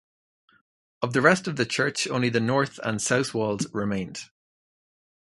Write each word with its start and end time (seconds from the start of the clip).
Of 1.03 1.13
the 1.13 1.21
rest 1.21 1.45
of 1.47 1.57
the 1.57 1.65
church 1.67 2.07
only 2.07 2.29
the 2.29 2.39
north 2.39 2.79
and 2.83 2.99
south 2.99 3.35
walls 3.35 3.71
remained. 3.71 4.31